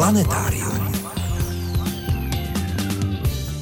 [0.00, 0.92] Planetárium.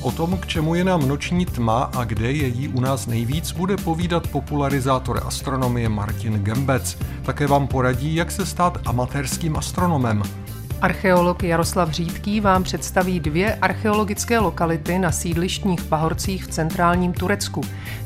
[0.03, 3.53] O tom, k čemu je nám noční tma a kde je jí u nás nejvíc,
[3.53, 6.98] bude povídat popularizátor astronomie Martin Gembec.
[7.22, 10.22] Také vám poradí, jak se stát amatérským astronomem.
[10.83, 17.61] Archeolog Jaroslav Řídký vám představí dvě archeologické lokality na sídlištních pahorcích v centrálním Turecku.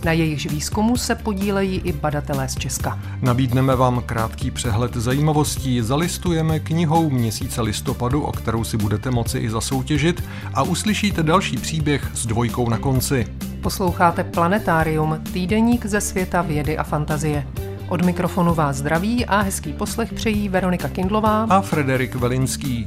[0.04, 2.98] Na jejichž výzkumu se podílejí i badatelé z Česka.
[3.22, 9.50] Nabídneme vám krátký přehled zajímavostí, zalistujeme knihou měsíce listopadu, o kterou si budete moci i
[9.50, 13.26] zasoutěžit a uslyšíte další příběh s dvojkou na konci.
[13.60, 17.46] Posloucháte Planetárium, týdeník ze světa vědy a fantazie.
[17.92, 22.86] Od mikrofonu vás zdraví a hezký poslech přejí Veronika Kindlová a Frederik Velinský.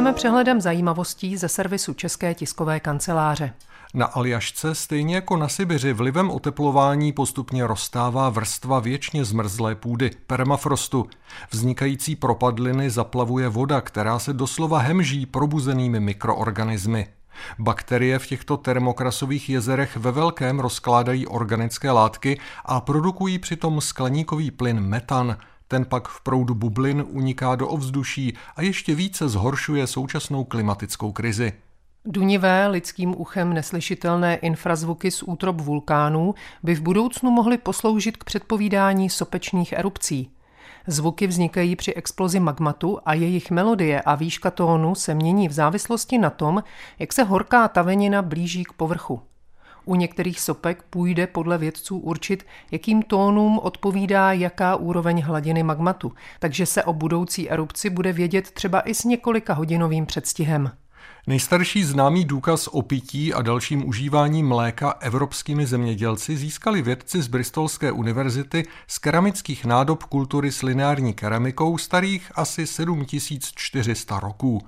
[0.00, 3.52] Začneme přehledem zajímavostí ze servisu České tiskové kanceláře.
[3.94, 11.06] Na Aljašce, stejně jako na Sibiři, vlivem oteplování postupně roztává vrstva věčně zmrzlé půdy, permafrostu.
[11.50, 17.06] Vznikající propadliny zaplavuje voda, která se doslova hemží probuzenými mikroorganismy.
[17.58, 24.80] Bakterie v těchto termokrasových jezerech ve velkém rozkládají organické látky a produkují přitom skleníkový plyn
[24.80, 25.36] metan–
[25.70, 31.52] ten pak v proudu bublin uniká do ovzduší a ještě více zhoršuje současnou klimatickou krizi.
[32.04, 39.10] Dunivé, lidským uchem neslyšitelné infrazvuky z útrop vulkánů by v budoucnu mohly posloužit k předpovídání
[39.10, 40.30] sopečných erupcí.
[40.86, 46.18] Zvuky vznikají při explozi magmatu a jejich melodie a výška tónu se mění v závislosti
[46.18, 46.62] na tom,
[46.98, 49.22] jak se horká tavenina blíží k povrchu.
[49.90, 56.66] U některých sopek půjde podle vědců určit, jakým tónům odpovídá jaká úroveň hladiny magmatu, takže
[56.66, 60.70] se o budoucí erupci bude vědět třeba i s několika hodinovým předstihem.
[61.26, 67.92] Nejstarší známý důkaz o pití a dalším užívání mléka evropskými zemědělci získali vědci z Bristolské
[67.92, 74.60] univerzity z keramických nádob kultury s lineární keramikou starých asi 7400 roků.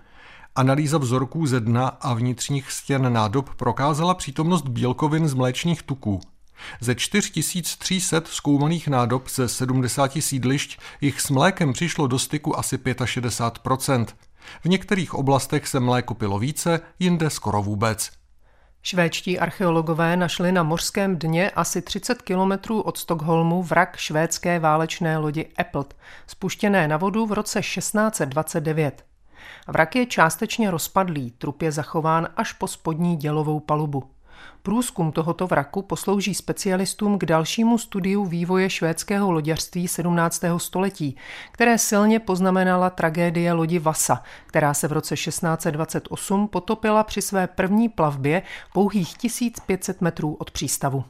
[0.54, 6.20] Analýza vzorků ze dna a vnitřních stěn nádob prokázala přítomnost bílkovin z mléčných tuků.
[6.80, 14.06] Ze 4300 zkoumaných nádob ze 70 sídlišť jich s mlékem přišlo do styku asi 65%
[14.64, 18.10] V některých oblastech se mléko pilo více, jinde skoro vůbec.
[18.82, 25.48] Švédští archeologové našli na mořském dně asi 30 kilometrů od Stockholmu vrak švédské válečné lodi
[25.58, 25.96] Applet,
[26.26, 29.11] spuštěné na vodu v roce 1629.
[29.68, 34.04] Vrak je částečně rozpadlý, trup je zachován až po spodní dělovou palubu.
[34.62, 40.42] Průzkum tohoto vraku poslouží specialistům k dalšímu studiu vývoje švédského loďařství 17.
[40.56, 41.16] století,
[41.52, 47.88] které silně poznamenala tragédie lodi Vasa, která se v roce 1628 potopila při své první
[47.88, 48.42] plavbě
[48.72, 51.04] pouhých 1500 metrů od přístavu.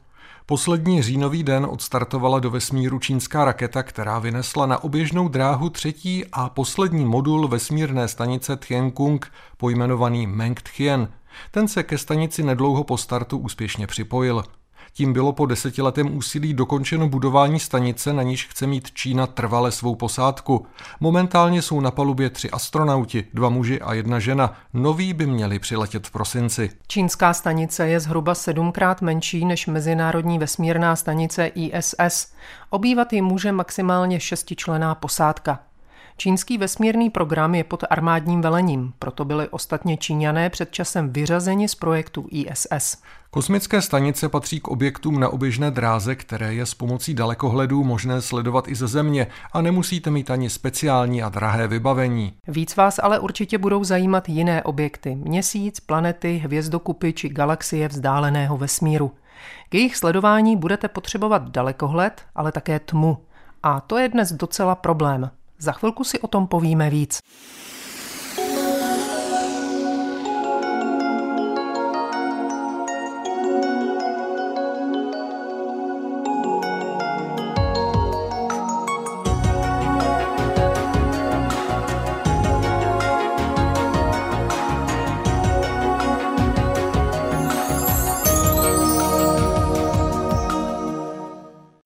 [0.47, 6.48] Poslední říjnový den odstartovala do vesmíru čínská raketa, která vynesla na oběžnou dráhu třetí a
[6.48, 11.08] poslední modul vesmírné stanice Tiankung, pojmenovaný Meng Tien.
[11.50, 14.44] Ten se ke stanici nedlouho po startu úspěšně připojil.
[14.94, 19.94] Tím bylo po desetiletém úsilí dokončeno budování stanice, na níž chce mít Čína trvale svou
[19.94, 20.66] posádku.
[21.00, 24.53] Momentálně jsou na palubě tři astronauti, dva muži a jedna žena.
[24.75, 26.70] Noví by měli přiletět v prosinci.
[26.88, 32.32] Čínská stanice je zhruba sedmkrát menší než Mezinárodní vesmírná stanice ISS.
[32.70, 35.72] Obývat ji může maximálně šestičlená posádka.
[36.16, 41.74] Čínský vesmírný program je pod armádním velením, proto byli ostatně Číňané před časem vyřazeni z
[41.74, 43.02] projektu ISS.
[43.30, 48.68] Kosmické stanice patří k objektům na oběžné dráze, které je s pomocí dalekohledů možné sledovat
[48.68, 52.32] i ze Země a nemusíte mít ani speciální a drahé vybavení.
[52.48, 59.12] Víc vás ale určitě budou zajímat jiné objekty, měsíc, planety, hvězdokupy či galaxie vzdáleného vesmíru.
[59.68, 63.18] K jejich sledování budete potřebovat dalekohled, ale také tmu.
[63.62, 65.30] A to je dnes docela problém.
[65.62, 67.22] Za chvilku si o tom povíme víc.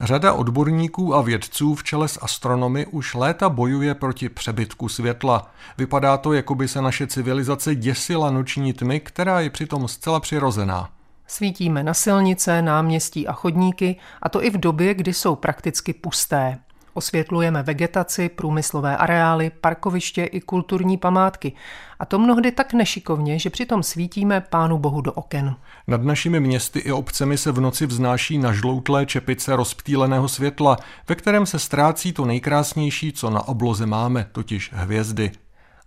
[0.06, 5.50] Řada odborníků a vědců v čele s astronomy už léta bojuje proti přebytku světla.
[5.78, 10.88] Vypadá to, jako by se naše civilizace děsila noční tmy, která je přitom zcela přirozená.
[11.26, 16.58] Svítíme na silnice, náměstí a chodníky, a to i v době, kdy jsou prakticky pusté.
[16.96, 21.52] Osvětlujeme vegetaci, průmyslové areály, parkoviště i kulturní památky.
[21.98, 25.56] A to mnohdy tak nešikovně, že přitom svítíme Pánu Bohu do oken.
[25.86, 30.76] Nad našimi městy i obcemi se v noci vznáší na žloutlé čepice rozptýleného světla,
[31.08, 35.30] ve kterém se ztrácí to nejkrásnější, co na obloze máme, totiž hvězdy.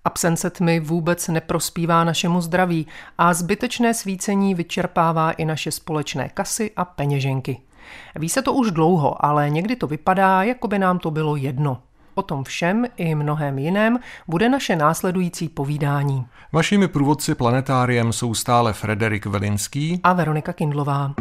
[0.05, 6.85] Absence tmy vůbec neprospívá našemu zdraví a zbytečné svícení vyčerpává i naše společné kasy a
[6.85, 7.61] peněženky.
[8.15, 11.81] Ví se to už dlouho, ale někdy to vypadá, jako by nám to bylo jedno.
[12.15, 16.25] O tom všem i mnohem jiném bude naše následující povídání.
[16.53, 21.13] Vašimi průvodci planetáriem jsou stále Frederik Velinský a Veronika Kindlová.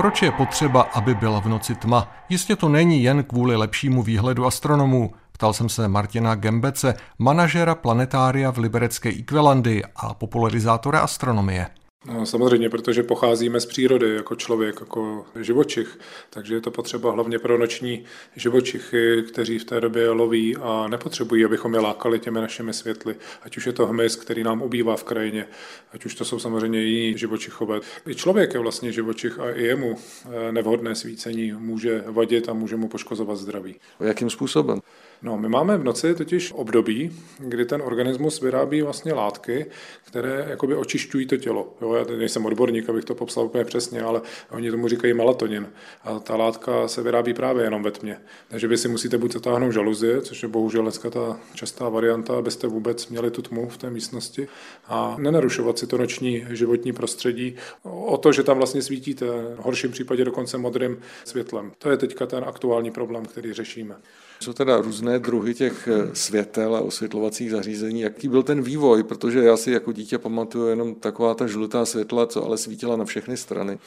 [0.00, 2.08] Proč je potřeba, aby byla v noci tma?
[2.28, 5.12] Jistě to není jen kvůli lepšímu výhledu astronomů.
[5.32, 11.66] Ptal jsem se Martina Gembece, manažera planetária v liberecké Ikvelandy a popularizátora astronomie.
[12.06, 15.98] No, samozřejmě, protože pocházíme z přírody jako člověk, jako živočich,
[16.30, 18.04] takže je to potřeba hlavně pro noční
[18.36, 23.16] živočichy, kteří v té době loví a nepotřebují, abychom je lákali těmi našimi světly.
[23.42, 25.46] Ať už je to hmyz, který nám ubývá v krajině,
[25.92, 27.80] ať už to jsou samozřejmě jiní živočichové.
[28.06, 32.76] I člověk je vlastně živočich a i jemu eh, nevhodné svícení může vadit a může
[32.76, 33.74] mu poškozovat zdraví.
[34.00, 34.80] Jakým způsobem?
[35.22, 39.66] No, my máme v noci totiž období, kdy ten organismus vyrábí vlastně látky,
[40.04, 41.74] které jakoby očišťují to tělo.
[41.80, 44.20] Jo, já nejsem odborník, abych to popsal úplně přesně, ale
[44.50, 45.68] oni tomu říkají melatonin.
[46.04, 48.20] A ta látka se vyrábí právě jenom ve tmě.
[48.48, 52.66] Takže vy si musíte buď zatáhnout žaluzie, což je bohužel dneska ta častá varianta, abyste
[52.66, 54.48] vůbec měli tu tmu v té místnosti
[54.88, 59.90] a nenarušovat si to noční životní prostředí o to, že tam vlastně svítíte, v horším
[59.90, 61.72] případě dokonce modrým světlem.
[61.78, 63.96] To je teďka ten aktuální problém, který řešíme.
[64.42, 68.00] Jsou teda různé druhy těch eh, světel a osvětlovacích zařízení.
[68.00, 69.02] Jaký byl ten vývoj?
[69.02, 73.04] Protože já si jako dítě pamatuju jenom taková ta žlutá světla, co ale svítila na
[73.04, 73.78] všechny strany.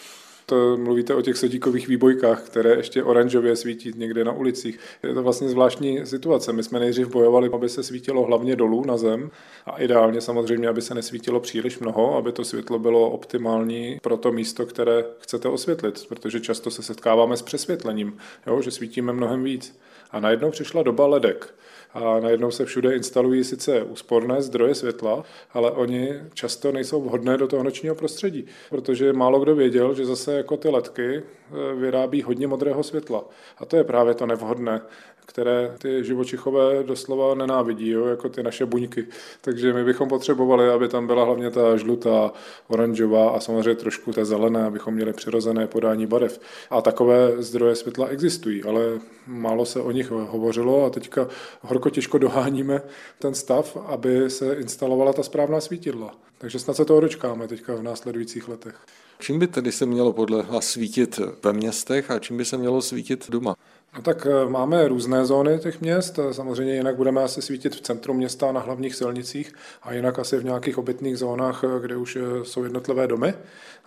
[0.45, 4.80] To mluvíte o těch sodíkových výbojkách, které ještě oranžově svítí někde na ulicích.
[5.04, 6.54] Je to vlastně zvláštní situace.
[6.54, 9.31] My jsme nejdřív bojovali, aby se svítilo hlavně dolů na zem
[9.66, 14.31] a ideálně samozřejmě, aby se nesvítilo příliš mnoho, aby to světlo bylo optimální pro to
[14.31, 18.18] místo, které chcete osvětlit, protože často se setkáváme s přesvětlením,
[18.48, 19.80] jo, že svítíme mnohem víc.
[20.12, 21.54] A najednou přišla doba ledek.
[21.94, 25.24] A najednou se všude instalují sice úsporné zdroje světla,
[25.54, 30.32] ale oni často nejsou vhodné do toho nočního prostředí, protože málo kdo věděl, že zase
[30.38, 33.25] jako ty ledky eh, vyrábí hodně modrého světla.
[33.57, 34.81] A to je právě to nevhodné
[35.25, 39.07] které ty živočichové doslova nenávidí, jo, jako ty naše buňky.
[39.41, 42.31] Takže my bychom potřebovali, aby tam byla hlavně ta žlutá,
[42.67, 46.39] oranžová a samozřejmě trošku ta zelená, abychom měli přirozené podání barev.
[46.69, 51.27] A takové zdroje světla existují, ale málo se o nich hovořilo a teďka
[51.61, 52.81] horko těžko doháníme
[53.19, 56.15] ten stav, aby se instalovala ta správná svítidla.
[56.37, 58.75] Takže snad se toho dočkáme teďka v následujících letech.
[59.19, 62.81] Čím by tedy se mělo podle vás svítit ve městech a čím by se mělo
[62.81, 63.55] svítit doma?
[63.95, 66.19] No tak eh, máme různé zóny těch měst.
[66.31, 69.54] Samozřejmě jinak budeme asi svítit v centru města na hlavních silnicích
[69.84, 73.34] a jinak asi v nějakých obytných zónách, eh, kde už eh, jsou jednotlivé domy.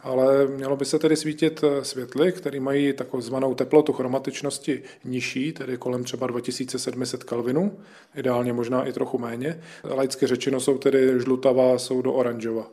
[0.03, 6.05] Ale mělo by se tedy svítit světly, které mají takzvanou teplotu chromatičnosti nižší, tedy kolem
[6.05, 7.79] třeba 2700 Kelvinů,
[8.15, 9.60] ideálně možná i trochu méně.
[9.84, 12.67] Laicky řečeno jsou tedy žlutavá, jsou do oranžova.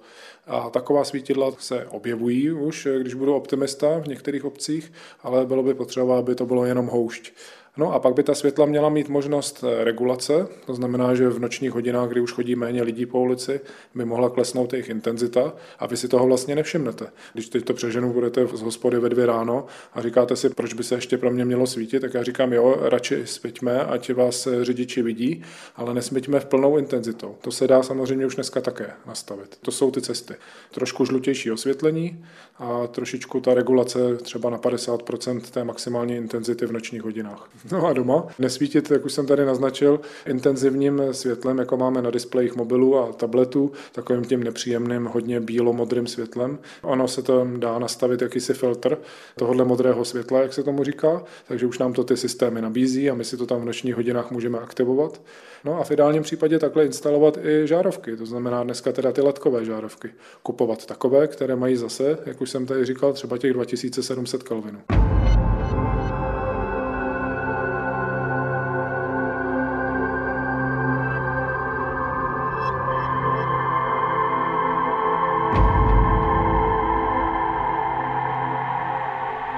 [0.47, 5.73] A taková svítidla se objevují už, když budu optimista v některých obcích, ale bylo by
[5.73, 7.33] potřeba, aby to bylo jenom houšť.
[7.77, 11.39] No a pak by ta světla měla mít možnost eh, regulace, to znamená, že v
[11.39, 13.59] nočních hodinách, kdy už chodí méně lidí po ulici,
[13.95, 17.07] by mohla klesnout jejich intenzita a vy si toho vlastně nevšimnete.
[17.33, 20.83] Když teď to přeženu, budete z hospody ve dvě ráno a říkáte si, proč by
[20.83, 24.65] se ještě pro mě mělo svítit, tak já říkám, jo, radši svíťme, ať vás eh,
[24.65, 25.43] řidiči vidí,
[25.75, 27.35] ale nesmíťme v plnou intenzitou.
[27.41, 29.57] To se dá samozřejmě už dneska také nastavit.
[29.61, 30.33] To jsou ty cesty.
[30.71, 32.25] Trošku žlutější osvětlení
[32.57, 37.49] a trošičku ta regulace třeba na 50% té maximální intenzity v nočních hodinách.
[37.71, 42.55] No a doma nesvítit, jak už jsem tady naznačil, intenzivním světlem, jako máme na displejích
[42.55, 46.59] mobilů a tabletů, takovým tím nepříjemným, hodně bílo-modrým světlem.
[46.81, 48.97] Ono se to dá nastavit jakýsi filtr
[49.35, 53.15] tohohle modrého světla, jak se tomu říká, takže už nám to ty systémy nabízí a
[53.15, 55.21] my si to tam v nočních hodinách můžeme aktivovat.
[55.65, 59.65] No a v ideálním případě takhle instalovat i žárovky, to znamená dneska teda ty letkové
[59.65, 60.09] žárovky.
[60.43, 64.79] Kupovat takové, které mají zase, jak už jsem tady říkal, třeba těch 2700 Kelvinů.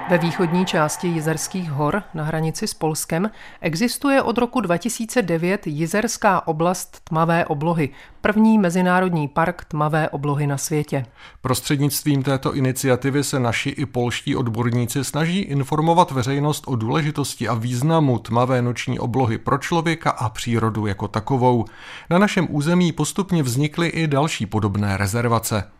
[0.08, 7.00] Ve východní části Jizerských hor na hranici s Polskem existuje od roku 2009 Jizerská oblast
[7.04, 7.88] tmavé oblohy,
[8.20, 11.06] první mezinárodní park tmavé oblohy na světě.
[11.40, 18.18] Prostřednictvím této iniciativy se naši i polští odborníci snaží informovat veřejnost o důležitosti a významu
[18.18, 21.64] tmavé noční oblohy pro člověka a přírodu jako takovou.
[22.10, 25.75] Na našem území postupně vznikly i další podobné rezervace.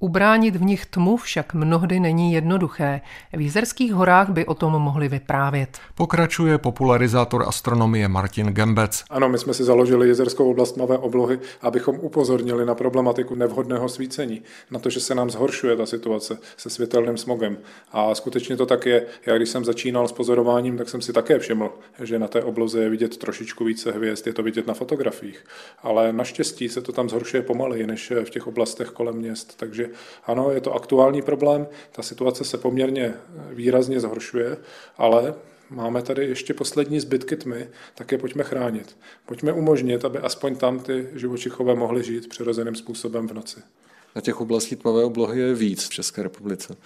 [0.00, 3.00] Ubránit v nich tmu však mnohdy není jednoduché.
[3.32, 5.78] V Jizerských horách by o tom mohli vyprávět.
[5.94, 9.04] Pokračuje popularizátor astronomie Martin Gembec.
[9.10, 14.42] Ano, my jsme si založili jezerskou oblast tmavé oblohy, abychom upozornili na problematiku nevhodného svícení,
[14.70, 17.58] na to, že se nám zhoršuje ta situace se světelným smogem.
[17.92, 19.06] A skutečně to tak je.
[19.26, 21.70] Já když jsem začínal s pozorováním, tak jsem si také všiml,
[22.02, 25.44] že na té obloze je vidět trošičku více hvězd, je to vidět na fotografiích.
[25.82, 29.87] Ale naštěstí se to tam zhoršuje pomaleji než v těch oblastech kolem měst, takže
[30.24, 33.14] ano, je to aktuální problém, ta situace se poměrně
[33.50, 34.56] výrazně zhoršuje,
[34.96, 35.34] ale
[35.70, 38.96] máme tady ještě poslední zbytky tmy, tak je pojďme chránit.
[39.26, 43.60] Pojďme umožnit, aby aspoň tam ty živočichové mohly žít přirozeným způsobem v noci.
[44.16, 46.76] Na těch oblastí tmavé oblohy je víc v České republice.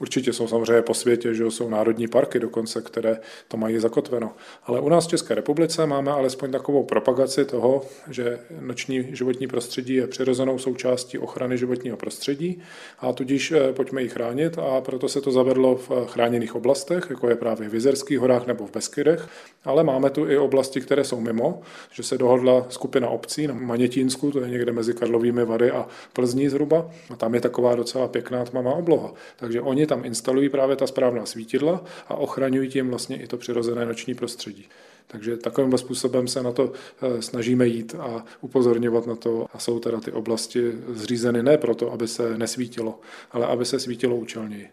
[0.00, 4.32] Určitě jsou samozřejmě po světě, že jsou národní parky dokonce, které to mají zakotveno.
[4.64, 9.94] Ale u nás v České republice máme alespoň takovou propagaci toho, že noční životní prostředí
[9.94, 12.62] je přirozenou součástí ochrany životního prostředí
[12.98, 17.28] a tudíž eh, pojďme ji chránit a proto se to zavedlo v chráněných oblastech, jako
[17.28, 19.28] je právě v Vizerských horách nebo v Beskydech,
[19.64, 21.60] ale máme tu i oblasti, které jsou mimo,
[21.92, 26.48] že se dohodla skupina obcí na Manětínsku, to je někde mezi Karlovými Vary a Plzní
[26.48, 29.12] zhruba, a tam je taková docela pěkná tmavá obloha.
[29.36, 33.86] Takže oni tam instalují právě ta správná svítidla a ochraňují tím vlastně i to přirozené
[33.86, 34.68] noční prostředí.
[35.06, 39.46] Takže takovým způsobem se na to eh, snažíme jít a upozorňovat na to.
[39.52, 43.00] A jsou teda ty oblasti zřízeny ne proto, aby se nesvítilo,
[43.30, 44.70] ale aby se svítilo účelněji.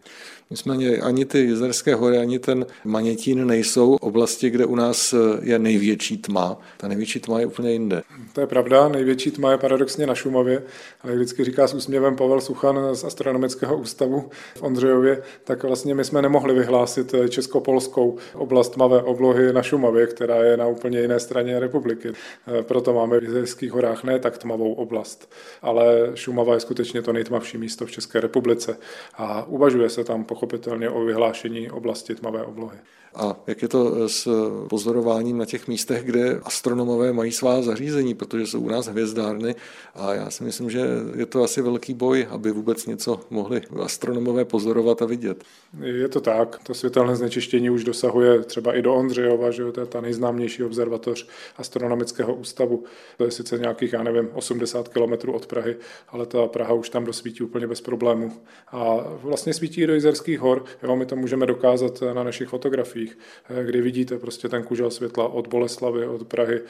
[0.50, 6.18] Nicméně ani ty Jezerské hory, ani ten Manětín nejsou oblasti, kde u nás je největší
[6.18, 6.58] tma.
[6.76, 8.02] Ta největší tma je úplně jinde.
[8.32, 10.62] To je pravda, největší tma je paradoxně na Šumavě,
[11.02, 16.04] ale vždycky říká s úsměvem Pavel Suchan z Astronomického ústavu v Ondřejově, tak vlastně my
[16.04, 21.60] jsme nemohli vyhlásit česko-polskou oblast tmavé oblohy na Šumavě, která je na úplně jiné straně
[21.60, 22.12] republiky.
[22.62, 25.32] Proto máme v Jezerských horách ne tak tmavou oblast,
[25.62, 28.76] ale Šumava je skutečně to nejtmavší místo v České republice
[29.14, 32.78] a uvažuje se tam pochopitelně o vyhlášení oblasti tmavé oblohy.
[33.16, 34.28] A jak je to s
[34.68, 39.54] pozorováním na těch místech, kde astronomové mají svá zařízení, protože jsou u nás hvězdárny
[39.94, 40.80] a já si myslím, že
[41.16, 45.44] je to asi velký boj, aby vůbec něco mohli astronomové pozorovat a vidět.
[45.82, 49.86] Je to tak, to světelné znečištění už dosahuje třeba i do Ondřejova, že to je
[49.86, 52.84] ta nejznámější observatoř astronomického ústavu.
[53.16, 55.76] To je sice nějakých, já nevím, 80 km od Prahy,
[56.08, 58.32] ale ta Praha už tam dosvítí úplně bez problémů.
[58.72, 59.94] A vlastně svítí do
[60.28, 63.18] Jizerských hor, jo, my to můžeme dokázat na našich fotografiích
[63.50, 66.60] eh, kdy vidíte prostě ten kužel světla od Boleslavy, od Prahy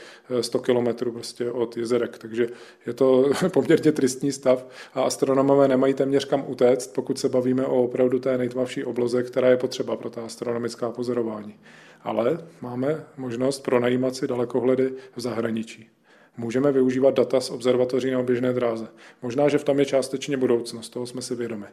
[0.40, 2.18] 100 eh, kilometrů prostě od jezerek.
[2.18, 2.48] Takže
[2.86, 7.82] je to poměrně tristní stav a astronomové nemají téměř kam utéct, pokud se bavíme o
[7.82, 11.54] opravdu té nejtmavší obloze, která je potřeba pro ta astronomická pozorování.
[12.02, 15.90] Ale máme možnost pronajímat si dalekohledy v zahraničí
[16.36, 18.88] můžeme využívat data z observatoří na oběžné dráze.
[19.22, 21.66] Možná, že v tom je částečně budoucnost, toho jsme si vědomi.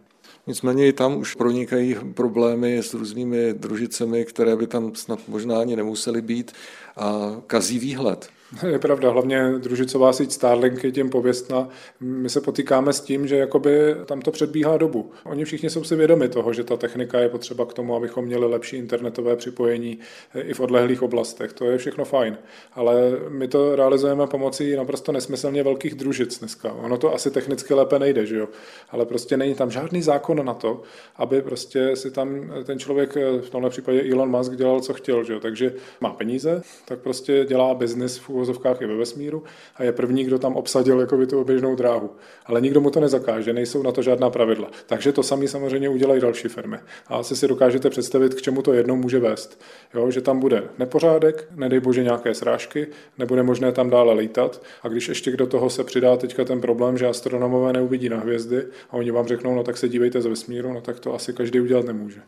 [0.47, 5.75] Nicméně i tam už pronikají problémy s různými družicemi, které by tam snad možná ani
[5.75, 6.51] nemusely být
[6.97, 8.29] a kazí výhled.
[8.71, 11.69] Je pravda, hlavně družicová síť Starlink je tím pověstná.
[11.99, 15.11] My se potýkáme s tím, že jakoby tam to předbíhá dobu.
[15.25, 18.45] Oni všichni jsou si vědomi toho, že ta technika je potřeba k tomu, abychom měli
[18.45, 19.99] lepší internetové připojení
[20.35, 21.53] i v odlehlých oblastech.
[21.53, 22.37] To je všechno fajn.
[22.73, 26.73] Ale my to realizujeme pomocí naprosto nesmyslně velkých družic dneska.
[26.73, 28.47] Ono to asi technicky lépe nejde, že jo?
[28.89, 30.81] Ale prostě není tam žádný zákon na to,
[31.15, 35.33] aby prostě si tam ten člověk, v tomhle případě Elon Musk, dělal, co chtěl, že
[35.33, 35.39] jo?
[35.39, 39.43] Takže má peníze, tak prostě dělá biznis uvozovkách i ve vesmíru
[39.75, 42.09] a je první, kdo tam obsadil jako by tu oběžnou dráhu.
[42.45, 44.71] Ale nikdo mu to nezakáže, nejsou na to žádná pravidla.
[44.85, 46.77] Takže to sami samozřejmě udělají další firmy.
[47.07, 49.61] A asi si dokážete představit, k čemu to jednou může vést.
[49.93, 54.61] Jo, že tam bude nepořádek, nedej bože nějaké srážky, nebude možné tam dále lítat.
[54.83, 58.63] A když ještě do toho se přidá teďka ten problém, že astronomové neuvidí na hvězdy
[58.89, 61.59] a oni vám řeknou, no tak se dívejte z vesmíru, no tak to asi každý
[61.59, 62.21] udělat nemůže.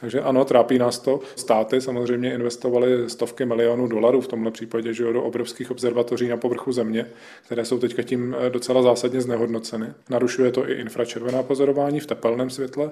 [0.00, 1.20] Takže ano, trápí nás to.
[1.36, 5.22] Státy samozřejmě investovaly stovky milionů dolarů v tomhle případě že jo, do
[5.56, 7.06] obrovských observatoří na povrchu Země,
[7.46, 9.86] které jsou teďka tím eh, docela zásadně znehodnoceny.
[10.10, 12.90] Narušuje to i infračervená pozorování v tepelném světle,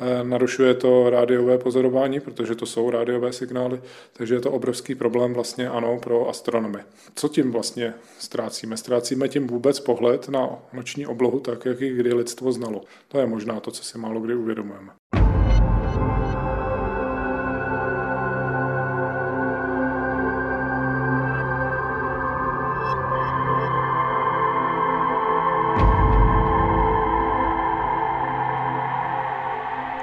[0.00, 3.80] eh, narušuje to rádiové pozorování, protože to jsou rádiové signály,
[4.12, 6.78] takže je to obrovský problém vlastně ano pro astronomy.
[7.14, 8.76] Co tím vlastně ztrácíme?
[8.76, 12.82] Ztrácíme tím vůbec pohled na noční oblohu tak, jak ji kdy lidstvo znalo.
[13.08, 15.21] To je možná to, co si málo kdy uvědomujeme.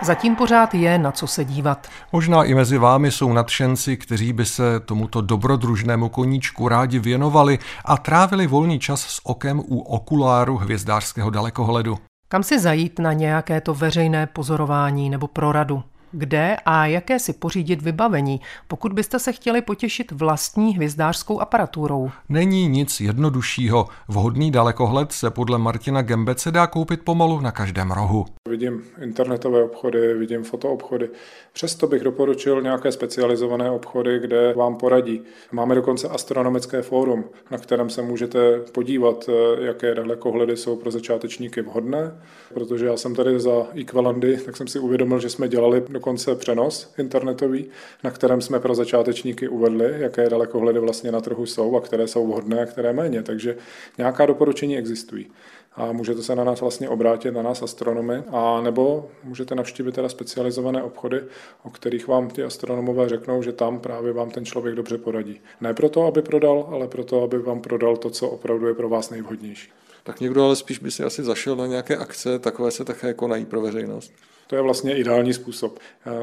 [0.01, 1.87] Zatím pořád je na co se dívat.
[2.11, 7.97] Možná i mezi vámi jsou nadšenci, kteří by se tomuto dobrodružnému koníčku rádi věnovali a
[7.97, 11.97] trávili volný čas s okem u okuláru hvězdářského dalekohledu.
[12.27, 15.83] Kam si zajít na nějaké to veřejné pozorování nebo proradu?
[16.11, 22.11] Kde a jaké si pořídit vybavení, pokud byste se chtěli potěšit vlastní hvězdářskou aparaturou.
[22.29, 23.87] Není nic jednoduššího.
[24.07, 28.25] Vhodný dalekohled se podle Martina Gembece dá koupit pomalu na každém rohu.
[28.49, 31.09] Vidím internetové obchody, vidím fotoobchody.
[31.53, 35.21] Přesto bych doporučil nějaké specializované obchody, kde vám poradí.
[35.51, 41.61] Máme dokonce astronomické fórum, na kterém se můžete podívat, eh, jaké dalekohledy jsou pro začátečníky
[41.61, 42.21] vhodné,
[42.53, 46.93] protože já jsem tady za Equalandy, tak jsem si uvědomil, že jsme dělali dokonce přenos
[46.97, 47.69] internetový,
[48.03, 52.27] na kterém jsme pro začátečníky uvedli, jaké dalekohledy vlastně na trhu jsou a které jsou
[52.27, 53.23] vhodné a které méně.
[53.23, 53.57] Takže
[53.97, 55.27] nějaká doporučení existují
[55.75, 60.09] a můžete se na nás vlastně obrátit, na nás astronomy, a nebo můžete navštívit teda
[60.09, 61.21] specializované obchody,
[61.63, 65.41] o kterých vám ty astronomové řeknou, že tam právě vám ten člověk dobře poradí.
[65.61, 69.09] Ne proto, aby prodal, ale proto, aby vám prodal to, co opravdu je pro vás
[69.09, 69.71] nejvhodnější.
[70.03, 73.45] Tak někdo ale spíš by si asi zašel na nějaké akce, takové se také konají
[73.45, 74.13] pro veřejnost.
[74.49, 75.79] To je vlastně ideální způsob.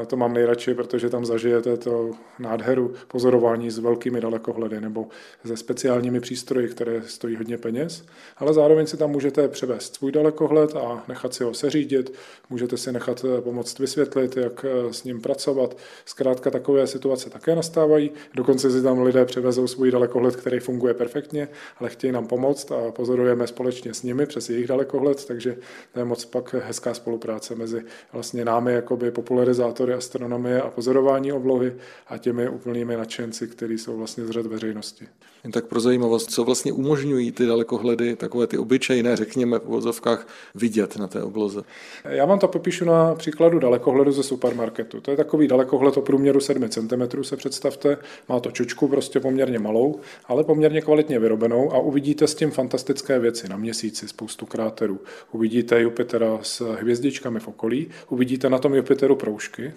[0.07, 5.07] To mám nejradši, protože tam zažijete to nádheru pozorování s velkými dalekohledy nebo
[5.45, 8.05] se speciálními přístroji, které stojí hodně peněz,
[8.37, 12.13] ale zároveň si tam můžete převést svůj dalekohled a nechat si ho seřídit,
[12.49, 15.77] můžete si nechat eh, pomoct vysvětlit, jak eh, s ním pracovat.
[16.05, 18.11] Zkrátka takové situace také nastávají.
[18.33, 22.91] Dokonce si tam lidé převezou svůj dalekohled, který funguje perfektně, ale chtějí nám pomoct a
[22.91, 25.57] pozorujeme společně s nimi přes jejich dalekohled, takže
[25.93, 27.83] to je moc pak hezká spolupráce mezi
[28.17, 31.75] vlastně námi jakoby popularizátory astronomie a pozorování oblohy
[32.07, 35.07] a těmi úplnými nadšenci, kteří jsou vlastně z řad veřejnosti.
[35.47, 40.27] Jen tak pro zajímavost, co vlastně umožňují ty dalekohledy, takové ty obyčejné, řekněme v vozovkách,
[40.55, 41.61] vidět na té obloze?
[42.05, 45.01] Já vám to popíšu na příkladu dalekohledu ze supermarketu.
[45.01, 47.97] To je takový dalekohled o průměru 7 cm, se představte.
[48.29, 53.19] Má to čočku prostě poměrně malou, ale poměrně kvalitně vyrobenou a uvidíte s tím fantastické
[53.19, 54.99] věci na měsíci, spoustu kráterů.
[55.31, 59.73] Uvidíte Jupitera s hvězdičkami v okolí, uvidíte na tom Jupiteru proužky,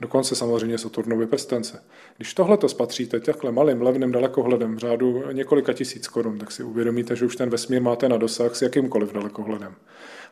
[0.00, 1.82] dokonce samozřejmě Saturnovy prstence.
[2.16, 6.62] Když tohle to spatříte takhle malým levným dalekohledem v řádu několika tisíc korun, tak si
[6.62, 9.74] uvědomíte, že už ten vesmír máte na dosah s jakýmkoliv dalekohledem.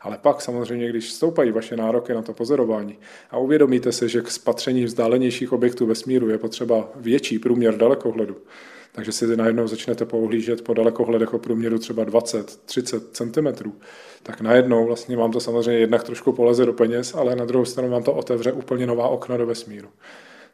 [0.01, 2.99] Ale pak samozřejmě, když stoupají vaše nároky na to pozorování
[3.31, 8.37] a uvědomíte se, že k spatření vzdálenějších objektů vesmíru je potřeba větší průměr dalekohledu,
[8.91, 13.71] takže si najednou začnete pouhlížet po dalekohledech o průměru třeba 20-30 cm,
[14.23, 17.89] tak najednou vlastně vám to samozřejmě jednak trošku poleze do peněz, ale na druhou stranu
[17.89, 19.87] vám to otevře úplně nová okna do vesmíru.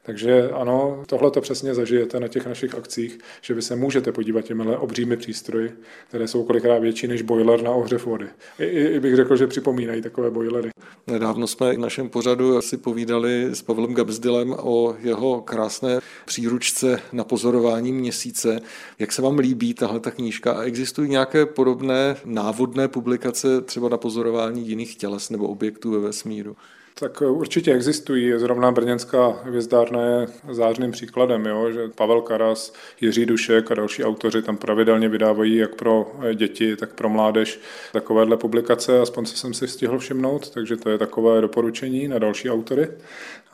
[0.08, 4.41] Takže ano, tohle to přesně zažijete na těch našich akcích, že vy se můžete podívat
[4.41, 5.72] těmihle obřími přístroji,
[6.08, 8.28] které jsou kolikrát větší než boiler na ohřev vody.
[8.60, 10.70] I, i bych řekl, že připomínají takové boilery.
[11.08, 17.24] Nedávno jsme v našem pořadu si povídali s Pavlem Gabsdylem o jeho krásné příručce na
[17.24, 18.60] pozorování měsíce.
[19.00, 23.98] Jak se vám líbí tahle ta knížka a existují nějaké podobné návodné publikace třeba na
[23.98, 26.56] pozorování jiných těles nebo objektů ve vesmíru?
[27.00, 28.34] Tak určitě existují.
[28.38, 31.72] Zrovna Brněnská hvězdárna je zářným příkladem, jo?
[31.72, 36.94] že Pavel Karas, Jiří Dušek a další autoři tam pravidelně vydávají jak pro děti, tak
[36.94, 37.60] pro mládež
[37.94, 42.50] takovéhle publikace, aspoň se jsem si stihl všimnout, takže to je takové doporučení na další
[42.50, 42.88] autory.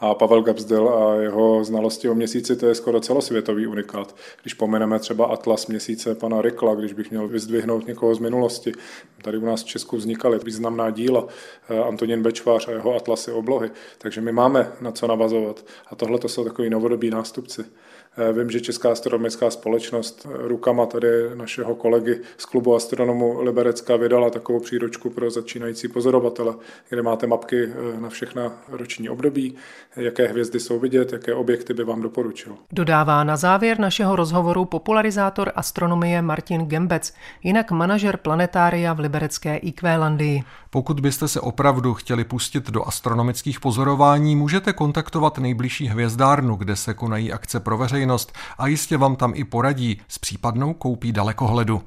[0.04, 4.16] A Pavel Gabsdel a jeho znalosti o měsíci, to je skoro celosvětový unikát.
[4.42, 8.72] Když pomeneme třeba Atlas měsíce pana Rykla, když bych měl vyzdvihnout někoho z minulosti,
[9.22, 11.28] tady u nás v Česku vznikaly významná díla
[11.70, 15.66] eh, Antonín Bečvář a jeho Atlasy oblohy, takže my máme na co navazovat.
[15.88, 17.66] A tohle to jsou takový novodobí nástupci.
[18.18, 23.96] Eh, vím, že Česká astronomická společnost eh, rukama tady našeho kolegy z klubu astronomu Liberecka
[23.96, 26.54] vydala takovou příručku pro začínající pozorovatele,
[26.90, 29.56] kde máte mapky eh, na všechna roční období,
[29.96, 32.56] jaké hvězdy jsou vidět, jaké objekty by vám doporučil.
[32.72, 40.44] Dodává na závěr našeho rozhovoru popularizátor astronomie Martin Gembec, jinak manažer planetária v liberecké Ikvélandii.
[40.70, 46.94] Pokud byste se opravdu chtěli pustit do astronomických pozorování, můžete kontaktovat nejbližší hvězdárnu, kde se
[46.94, 48.03] konají akce pro veřejnost
[48.58, 51.82] a jistě vám tam i poradí s případnou koupí dalekohledu.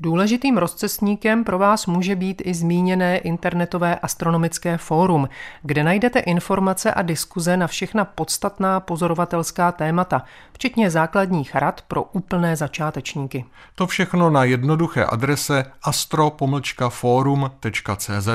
[0.00, 5.28] Důležitým rozcestníkem pro vás může být i zmíněné internetové astronomické fórum,
[5.62, 12.56] kde najdete informace a diskuze na všechna podstatná pozorovatelská témata, včetně základních rad pro úplné
[12.56, 13.44] začátečníky.
[13.74, 18.28] To všechno na jednoduché adrese astro-forum.cz.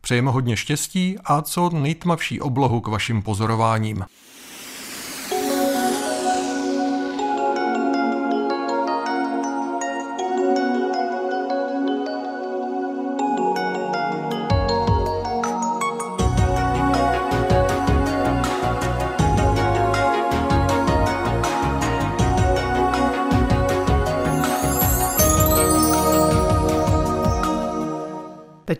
[0.00, 4.04] Přejeme hodně štěstí a co nejtmavší oblohu k vašim pozorováním.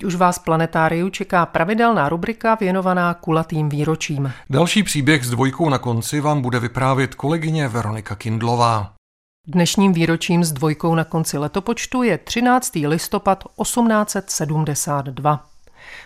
[0.03, 4.33] Teď už vás planetáriu čeká pravidelná rubrika věnovaná kulatým výročím.
[4.51, 8.93] Další příběh s dvojkou na konci vám bude vyprávět kolegyně Veronika Kindlová.
[9.47, 12.75] Dnešním výročím s dvojkou na konci letopočtu je 13.
[12.87, 15.47] listopad 1872.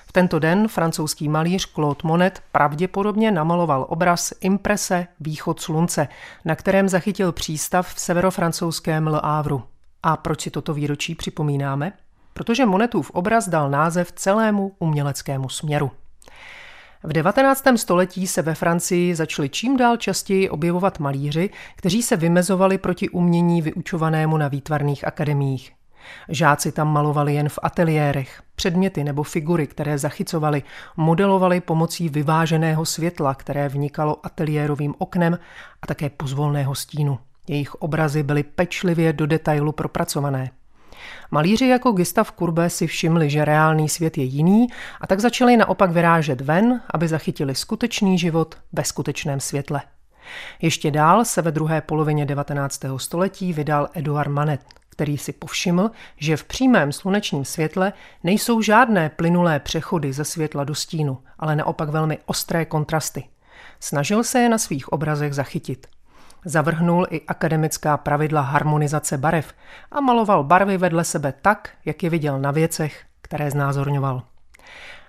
[0.06, 6.08] V tento den francouzský malíř Claude Monet pravděpodobně namaloval obraz Imprese Východ slunce,
[6.44, 9.62] na kterém zachytil přístav v severofrancouzském Le Havru.
[10.02, 11.92] A proč si toto výročí připomínáme?
[12.36, 15.90] Protože Monetův obraz dal název celému uměleckému směru.
[17.02, 17.64] V 19.
[17.76, 23.62] století se ve Francii začali čím dál častěji objevovat malíři, kteří se vymezovali proti umění
[23.62, 25.72] vyučovanému na výtvarných akademiích.
[26.28, 28.42] Žáci tam malovali jen v ateliérech.
[28.54, 30.62] Předměty nebo figury, které zachycovali,
[30.96, 35.38] modelovali pomocí vyváženého světla, které vnikalo ateliérovým oknem
[35.82, 37.18] a také pozvolného stínu.
[37.48, 40.50] Jejich obrazy byly pečlivě do detailu propracované.
[41.30, 44.66] Malíři jako Gustav Kurbe si všimli, že reálný svět je jiný
[45.00, 49.82] a tak začali naopak vyrážet ven, aby zachytili skutečný život ve skutečném světle.
[50.62, 52.80] Ještě dál se ve druhé polovině 19.
[52.96, 57.92] století vydal Eduard Manet, který si povšiml, že v přímém slunečním světle
[58.24, 63.24] nejsou žádné plynulé přechody ze světla do stínu, ale naopak velmi ostré kontrasty.
[63.80, 65.86] Snažil se je na svých obrazech zachytit.
[66.48, 69.54] Zavrhnul i akademická pravidla harmonizace barev
[69.90, 74.22] a maloval barvy vedle sebe tak, jak je viděl na věcech, které znázorňoval.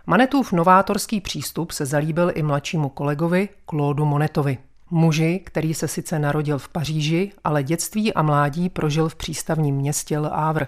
[0.05, 4.57] Manetův novátorský přístup se zalíbil i mladšímu kolegovi Claudu Monetovi.
[4.91, 10.19] Muži, který se sice narodil v Paříži, ale dětství a mládí prožil v přístavním městě
[10.19, 10.67] Le Havre,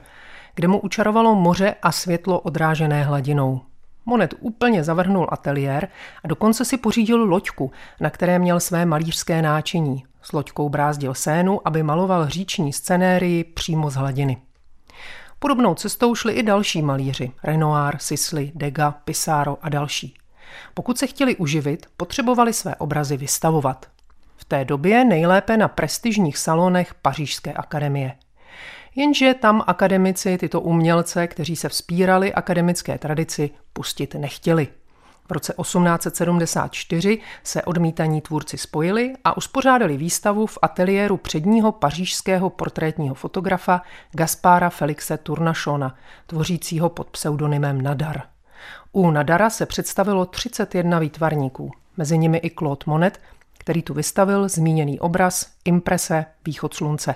[0.56, 3.62] kde mu učarovalo moře a světlo odrážené hladinou.
[4.06, 5.88] Monet úplně zavrhnul ateliér
[6.24, 10.04] a dokonce si pořídil loďku, na které měl své malířské náčiní.
[10.22, 14.38] S loďkou brázdil sénu, aby maloval říční scenérii přímo z hladiny.
[15.40, 20.14] Podobnou cestou šli i další malíři, Renoir, Sisley, Degas, Pissarro a další.
[20.74, 23.86] Pokud se chtěli uživit, potřebovali své obrazy vystavovat.
[24.38, 28.16] V té době nejlépe na prestižních salonech Pařížské akademie.
[28.96, 34.68] Jenže tam akademici tyto umělce, kteří se vzpírali akademické tradici, pustit nechtěli.
[35.30, 43.16] V roce 1874 se odmítaní tvůrci spojili a uspořádali výstavu v ateliéru předního pařížského portrétního
[43.16, 45.96] fotografa Gaspára Felixe Tournachona,
[46.28, 48.22] tvořícího pod pseudonymem Nadar.
[48.92, 53.22] U Nadara se představilo 31 výtvarníků, mezi nimi i Claude Monet,
[53.58, 57.16] který tu vystavil zmíněný obraz Imprese Východ slunce.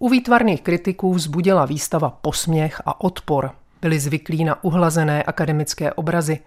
[0.00, 3.50] U výtvarných kritiků vzbudila výstava posměch a odpor.
[3.82, 6.38] Byli zvyklí na uhlazené akademické obrazy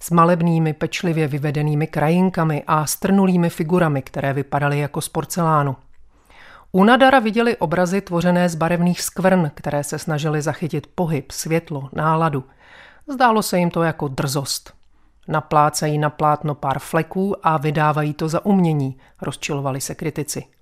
[0.00, 5.76] s malebnými pečlivě vyvedenými krajinkami a strnulými figurami, které vypadaly jako z porcelánu.
[6.72, 12.44] U Nadara viděli obrazy tvořené z barevných skvrn, které se snažili zachytit pohyb, světlo, náladu.
[13.08, 14.72] Zdálo se jim to jako drzost.
[15.28, 20.55] Naplácají na plátno pár fleků a vydávají to za umění, rozčilovali se kritici.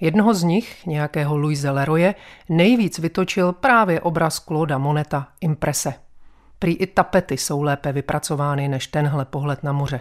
[0.00, 2.14] Jednoho z nich, nějakého Louise Leroye,
[2.48, 5.94] nejvíc vytočil právě obraz Claude Moneta Imprese.
[6.58, 10.00] Prý i tapety jsou lépe vypracovány než tenhle pohled na moře.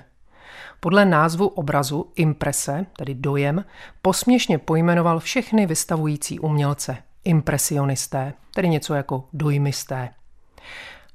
[0.79, 3.65] Podle názvu obrazu Imprese, tedy dojem,
[4.01, 6.97] posměšně pojmenoval všechny vystavující umělce.
[7.23, 10.09] Impresionisté, tedy něco jako dojmisté.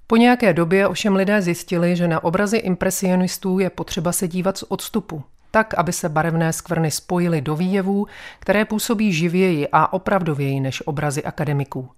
[0.07, 4.65] Po nějaké době ovšem lidé zjistili, že na obrazy impresionistů je potřeba se dívat z
[4.69, 8.07] odstupu, tak, aby se barevné skvrny spojily do výjevů,
[8.39, 11.89] které působí živěji a opravdověji než obrazy akademiků.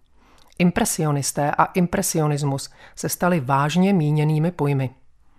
[0.59, 4.90] Impresionisté a impresionismus se staly vážně míněnými pojmy.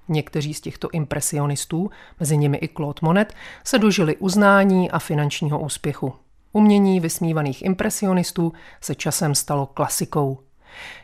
[0.08, 6.14] Někteří z těchto impresionistů, mezi nimi i Claude Monet, se dožili uznání a finančního úspěchu.
[6.54, 10.40] Umění vysmívaných impresionistů se časem stalo klasikou.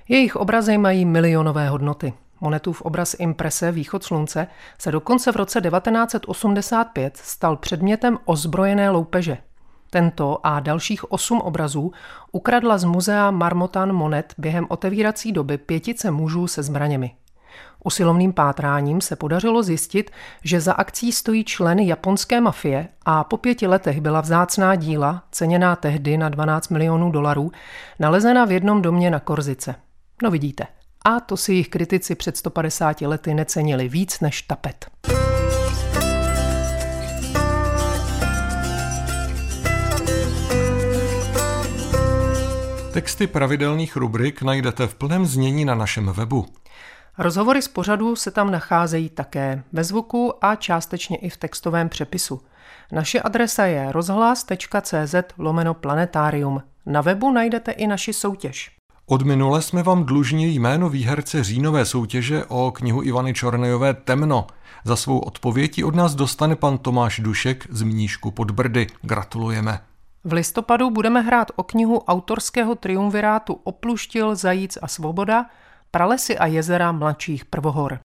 [0.07, 2.13] Jejich obrazy mají milionové hodnoty.
[2.43, 4.47] Monetův obraz Imprese Východ slunce
[4.79, 9.37] se dokonce v roce 1985 stal předmětem ozbrojené loupeže.
[9.89, 11.91] Tento a dalších osm obrazů
[12.31, 17.11] ukradla z muzea Marmotan Monet během otevírací doby pětice mužů se zbraněmi.
[17.83, 20.11] Usilovným pátráním se podařilo zjistit,
[20.43, 25.75] že za akcí stojí člen japonské mafie a po pěti letech byla vzácná díla, ceněná
[25.75, 27.51] tehdy na 12 milionů dolarů,
[27.99, 29.75] nalezena v jednom domě na Korzice.
[30.23, 30.67] No vidíte,
[31.03, 34.85] a to si jich kritici před 150 lety necenili víc než tapet.
[42.93, 46.45] Texty pravidelných rubrik najdete v plném znění na našem webu.
[47.17, 52.41] Rozhovory z pořadu se tam nacházejí také ve zvuku a částečně i v textovém přepisu.
[52.91, 56.63] Naše adresa je rozhlas.cz lomeno planetarium.
[56.85, 58.71] Na webu najdete i naši soutěž.
[59.05, 64.47] Od minule jsme vám dlužní jméno výherce říjnové soutěže o knihu Ivany Čornejové Temno.
[64.83, 68.87] Za svou odpověď od nás dostane pan Tomáš Dušek z Mníšku pod Brdy.
[69.01, 69.79] Gratulujeme.
[70.23, 75.45] V listopadu budeme hrát o knihu autorského triumvirátu Opluštil, Zajíc a Svoboda,
[75.91, 77.99] Pralesy a jezera mladších prvohor.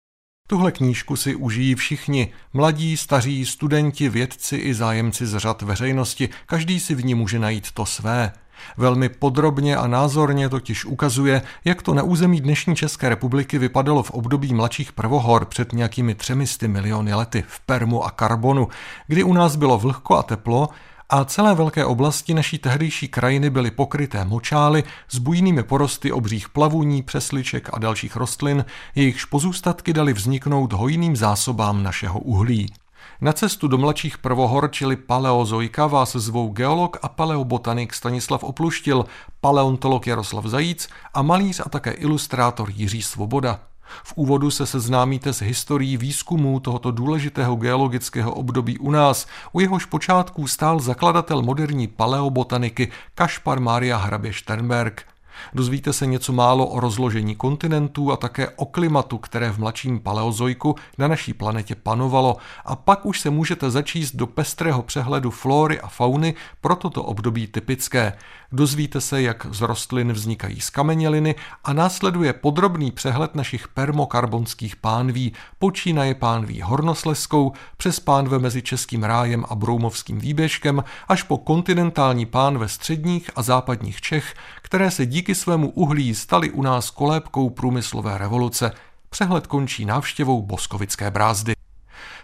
[0.49, 6.81] Tuhle knížku si užijí všichni, mladí, staří, studenti, vědci i zájemci z řad veřejnosti, každý
[6.81, 8.33] si v ní může najít to své.
[8.77, 14.11] Velmi podrobně a názorně totiž ukazuje, jak to na území dnešní České republiky vypadalo v
[14.11, 18.69] období mladších prvohor před nějakými třemisty miliony lety v Permu a Karbonu,
[19.07, 20.69] kdy u nás bylo vlhko a teplo
[21.11, 27.03] a celé velké oblasti naší tehdejší krajiny byly pokryté močály s bujnými porosty obřích plavuní,
[27.03, 28.65] přesliček a dalších rostlin,
[28.95, 32.73] jejichž pozůstatky dali vzniknout hojným zásobám našeho uhlí.
[33.21, 39.05] Na cestu do mladších prvohor, čili paleozoika, vás zvou geolog a paleobotanik Stanislav Opluštil,
[39.41, 43.61] paleontolog Jaroslav Zajíc a malíř a také ilustrátor Jiří Svoboda.
[44.05, 49.27] V úvodu se seznámíte s historií výzkumů tohoto důležitého geologického období u nás.
[49.53, 55.03] U jehož počátků stál zakladatel moderní paleobotaniky Kašpar Maria Hrabě Sternberg–
[55.55, 60.75] Dozvíte se něco málo o rozložení kontinentů a také o klimatu, které v mladším paleozoiku
[60.99, 65.89] na naší planetě panovalo a pak už se můžete začíst do pestrého přehledu flóry a
[65.89, 68.13] fauny pro toto období typické.
[68.53, 76.15] Dozvíte se, jak z rostlin vznikají skameněliny a následuje podrobný přehled našich permokarbonských pánví, počínaje
[76.15, 83.31] pánví hornosleskou, přes pánve mezi Českým rájem a Broumovským výběžkem, až po kontinentální pánve středních
[83.37, 88.73] a západních Čech, které se díky svému uhlí staly u nás kolébkou průmyslové revoluce.
[89.11, 91.55] Přehled končí návštěvou Boskovické brázdy.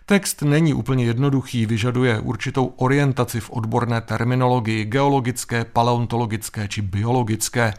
[0.07, 7.75] Text není úplně jednoduchý, vyžaduje určitou orientaci v odborné terminologii geologické, paleontologické či biologické.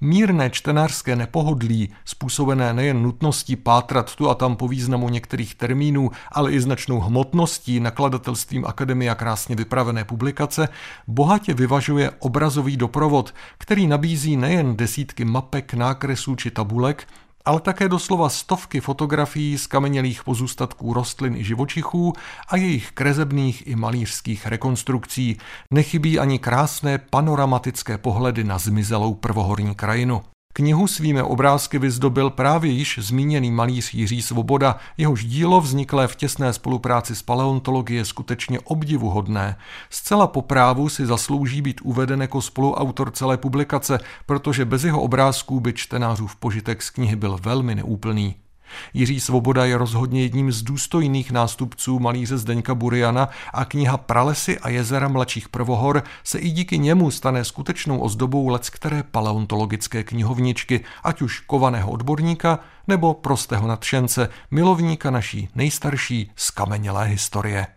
[0.00, 6.52] Mírné čtenářské nepohodlí, způsobené nejen nutností pátrat tu a tam po významu některých termínů, ale
[6.52, 10.68] i značnou hmotností nakladatelstvím Akademia krásně vypravené publikace,
[11.06, 17.08] bohatě vyvažuje obrazový doprovod, který nabízí nejen desítky mapek, nákresů či tabulek,
[17.46, 22.12] ale také doslova stovky fotografií z kamenělých pozůstatků rostlin i živočichů
[22.48, 25.36] a jejich krezebných i malířských rekonstrukcí.
[25.70, 30.22] Nechybí ani krásné panoramatické pohledy na zmizelou prvohorní krajinu.
[30.56, 36.52] Knihu svými obrázky vyzdobil právě již zmíněný malíř Jiří Svoboda, jehož dílo vzniklé v těsné
[36.52, 39.56] spolupráci s paleontologie je skutečně obdivuhodné.
[39.90, 45.60] Zcela po právu si zaslouží být uveden jako spoluautor celé publikace, protože bez jeho obrázků
[45.60, 48.34] by čtenářův požitek z knihy byl velmi neúplný.
[48.94, 54.68] Jiří Svoboda je rozhodně jedním z důstojných nástupců malíře Zdeňka Buriana a kniha Pralesy a
[54.68, 61.22] jezera mladších prvohor se i díky němu stane skutečnou ozdobou let které paleontologické knihovničky, ať
[61.22, 67.75] už kovaného odborníka nebo prostého nadšence, milovníka naší nejstarší skamenělé historie.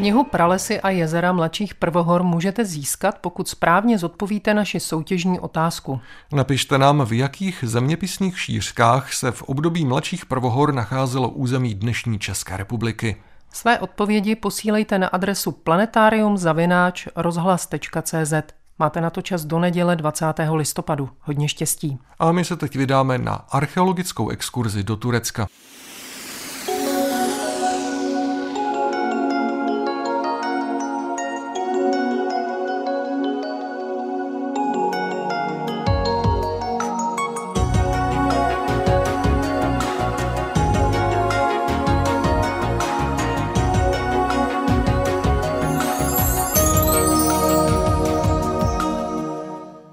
[0.00, 6.00] Knihu Pralesy a jezera mladších prvohor můžete získat, pokud správně zodpovíte naši soutěžní otázku.
[6.32, 12.56] Napište nám, v jakých zeměpisných šířkách se v období mladších prvohor nacházelo území dnešní České
[12.56, 13.16] republiky.
[13.52, 18.32] Své odpovědi posílejte na adresu planetarium-rozhlas.cz.
[18.78, 20.26] Máte na to čas do neděle 20.
[20.52, 21.10] listopadu.
[21.20, 21.98] Hodně štěstí.
[22.18, 25.46] A my se teď vydáme na archeologickou exkurzi do Turecka.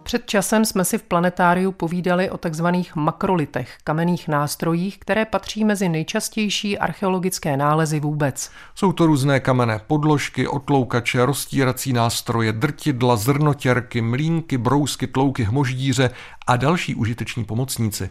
[0.07, 5.89] Před časem jsme si v planetáriu povídali o takzvaných makrolitech, kamenných nástrojích, které patří mezi
[5.89, 8.51] nejčastější archeologické nálezy vůbec.
[8.75, 16.09] Jsou to různé kamenné podložky, otloukače, roztírací nástroje, drtidla, zrnotěrky, mlínky, brousky, tlouky, hmoždíře
[16.47, 18.09] a další užiteční pomocníci.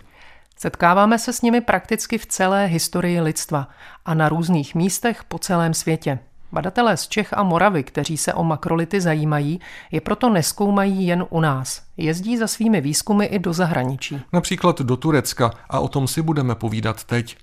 [0.59, 3.69] Setkáváme se s nimi prakticky v celé historii lidstva
[4.05, 6.19] a na různých místech po celém světě.
[6.57, 11.40] Badatelé z Čech a Moravy, kteří se o makrolity zajímají, je proto neskoumají jen u
[11.40, 11.83] nás.
[11.97, 14.21] Jezdí za svými výzkumy i do zahraničí.
[14.33, 17.37] Například do Turecka a o tom si budeme povídat teď.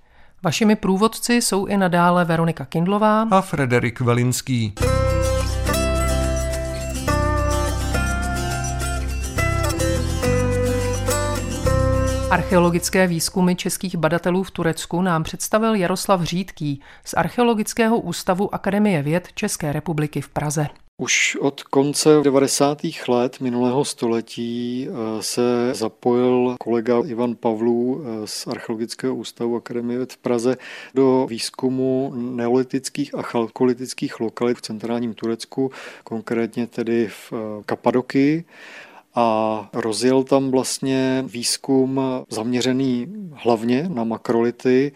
[0.43, 4.73] Vašimi průvodci jsou i nadále Veronika Kindlová a Frederik Velinský.
[12.33, 19.27] Archeologické výzkumy českých badatelů v Turecku nám představil Jaroslav Řídký z Archeologického ústavu Akademie věd
[19.35, 20.67] České republiky v Praze.
[21.01, 22.77] Už od konce 90.
[23.07, 30.13] let minulého století eh, se zapojil kolega Ivan Pavlů eh, z Archeologického ústavu Akademie věd
[30.13, 30.57] v Praze
[30.93, 35.71] do výzkumu neolitických a chalkolitických lokalit v centrálním Turecku,
[36.03, 38.45] konkrétně tedy v eh, Kapadokii
[39.15, 44.91] a rozjel tam vlastně výzkum zaměřený hlavně na makrolity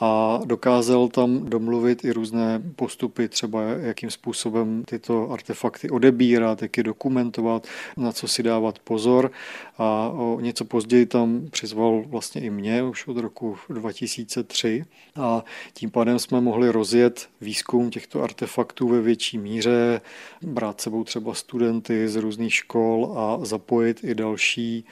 [0.00, 6.82] a dokázal tam domluvit i různé postupy, třeba jakým způsobem tyto artefakty odebírat, jak je
[6.82, 9.30] dokumentovat, na co si dávat pozor.
[9.78, 14.84] A o něco později tam přizval vlastně i mě už od roku 2003
[15.16, 20.00] a tím pádem jsme mohli rozjet výzkum těchto artefaktů ve větší míře,
[20.42, 24.84] brát sebou třeba studenty z různých škol a zapojit i další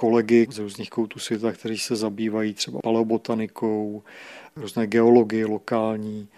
[0.00, 4.02] kolegy z různých koutů světa, kteří se zabývají třeba paleobotanikou,
[4.56, 6.28] různé geologii lokální,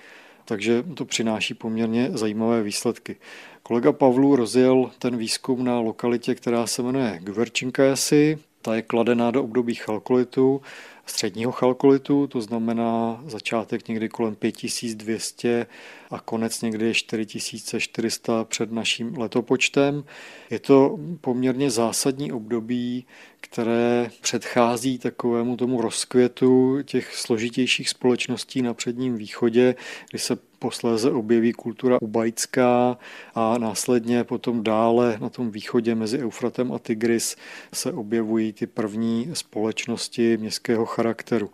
[0.44, 3.16] takže to přináší poměrně zajímavé výsledky.
[3.62, 8.38] Kolega Pavlu rozjel ten výzkum na lokalitě, která se jmenuje Gverčinkajasi.
[8.62, 10.60] Ta je kladená do období chalkolitu,
[11.06, 15.66] středního chalkolitu, to znamená začátek někdy kolem 5200
[16.10, 20.04] a konec někdy 4400 před naším letopočtem.
[20.50, 23.06] Je to poměrně zásadní období,
[23.40, 29.74] které předchází takovému tomu rozkvětu těch složitějších společností na předním východě,
[30.10, 32.98] kdy se posléze objeví kultura ubajská
[33.34, 37.36] a následně potom dále na tom východě mezi Eufratem a Tigris
[37.74, 41.50] se objevují ty první společnosti městského charakteru.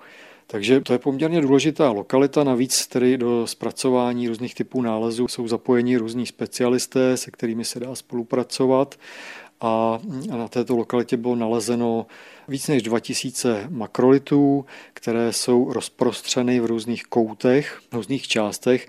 [0.46, 5.96] Takže to je poměrně důležitá lokalita, navíc tedy do zpracování různých typů nálezů jsou zapojeni
[5.96, 8.94] různí specialisté, se kterými se dá spolupracovat
[9.60, 9.98] a
[10.30, 12.06] na této lokalitě bylo nalezeno
[12.48, 18.88] víc než 2000 makrolitů, které jsou rozprostřeny v různých koutech, v různých částech.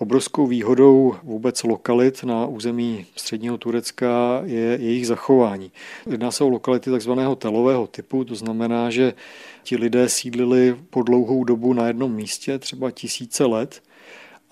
[0.00, 5.72] Obrovskou výhodou vůbec lokalit na území středního Turecka je jejich zachování.
[6.10, 9.14] Jedná se o lokality takzvaného telového typu, to znamená, že
[9.62, 13.82] ti lidé sídlili po dlouhou dobu na jednom místě, třeba tisíce let,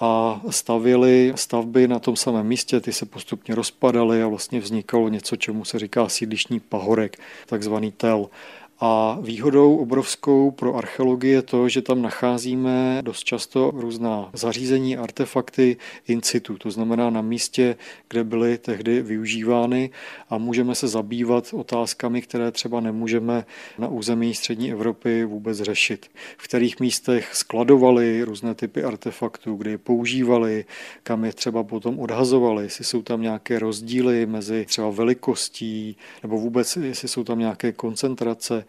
[0.00, 5.37] a stavili stavby na tom samém místě, ty se postupně rozpadaly a vlastně vznikalo něco,
[5.37, 8.28] čemu se říká sídlišní pahorek, takzvaný tel.
[8.80, 15.76] A výhodou obrovskou pro archeologii je to, že tam nacházíme dost často různá zařízení, artefakty
[16.08, 17.76] in situ, to znamená na místě,
[18.08, 19.90] kde byly tehdy využívány
[20.30, 23.44] a můžeme se zabývat otázkami, které třeba nemůžeme
[23.78, 26.10] na území střední Evropy vůbec řešit.
[26.36, 30.64] V kterých místech skladovali různé typy artefaktů, kde je používali,
[31.02, 36.76] kam je třeba potom odhazovali, jestli jsou tam nějaké rozdíly mezi třeba velikostí nebo vůbec
[36.76, 38.64] jestli jsou tam nějaké koncentrace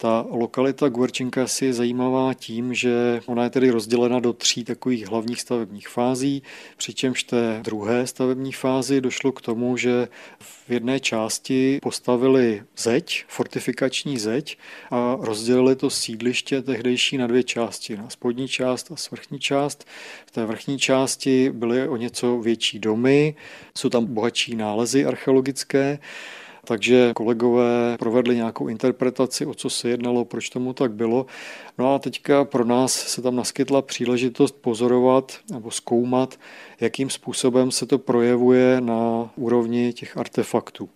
[0.00, 5.08] ta lokalita Guerčinka si je zajímavá tím, že ona je tedy rozdělena do tří takových
[5.08, 6.42] hlavních stavebních fází,
[6.76, 10.08] přičemž té druhé stavební fázi došlo k tomu, že
[10.38, 14.58] v jedné části postavili zeď, fortifikační zeď
[14.90, 19.86] a rozdělili to sídliště tehdejší na dvě části, na spodní část a svrchní část.
[20.26, 23.34] V té vrchní části byly o něco větší domy,
[23.78, 25.98] jsou tam bohatší nálezy archeologické
[26.64, 31.26] takže kolegové provedli nějakou interpretaci, o co se jednalo, proč tomu tak bylo.
[31.78, 36.38] No a teďka pro nás se tam naskytla příležitost pozorovat nebo zkoumat,
[36.80, 40.88] jakým způsobem se to projevuje na úrovni těch artefaktů.